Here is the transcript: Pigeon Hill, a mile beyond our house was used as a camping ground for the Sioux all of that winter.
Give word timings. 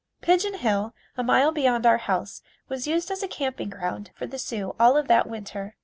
Pigeon 0.19 0.55
Hill, 0.55 0.95
a 1.15 1.21
mile 1.21 1.51
beyond 1.51 1.85
our 1.85 1.99
house 1.99 2.41
was 2.67 2.87
used 2.87 3.11
as 3.11 3.21
a 3.21 3.27
camping 3.27 3.69
ground 3.69 4.09
for 4.15 4.25
the 4.25 4.39
Sioux 4.39 4.75
all 4.79 4.97
of 4.97 5.07
that 5.09 5.29
winter. 5.29 5.75